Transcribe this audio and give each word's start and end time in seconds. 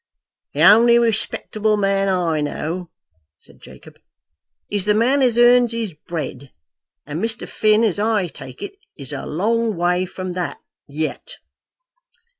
"The 0.55 0.63
only 0.63 0.97
respectable 0.97 1.77
man 1.77 2.09
I 2.09 2.41
know," 2.41 2.89
said 3.37 3.61
Jacob, 3.61 3.99
"is 4.67 4.85
the 4.85 4.95
man 4.95 5.21
as 5.21 5.37
earns 5.37 5.73
his 5.73 5.93
bread; 5.93 6.51
and 7.05 7.23
Mr. 7.23 7.47
Finn, 7.47 7.83
as 7.83 7.99
I 7.99 8.25
take 8.25 8.63
it, 8.63 8.77
is 8.97 9.13
a 9.13 9.27
long 9.27 9.75
way 9.77 10.07
from 10.07 10.33
that 10.33 10.57
yet." 10.87 11.37